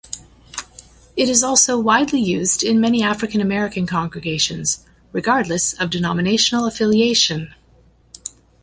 It 1.15 1.29
is 1.29 1.43
also 1.43 1.77
widely 1.77 2.19
used 2.19 2.63
in 2.63 2.81
many 2.81 3.03
African-American 3.03 3.85
congregations 3.85 4.83
regardless 5.13 5.73
of 5.73 5.91
denominational 5.91 6.65
affiliation. 6.65 7.53